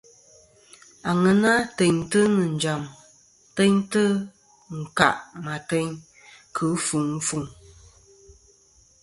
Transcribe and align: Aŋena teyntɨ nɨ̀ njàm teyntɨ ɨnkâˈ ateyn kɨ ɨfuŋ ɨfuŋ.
Aŋena 1.09 1.51
teyntɨ 1.77 2.19
nɨ̀ 2.35 2.47
njàm 2.55 2.81
teyntɨ 3.55 4.01
ɨnkâˈ 4.73 5.15
ateyn 5.55 5.89
kɨ 6.55 6.63
ɨfuŋ 6.73 7.05
ɨfuŋ. 7.19 7.43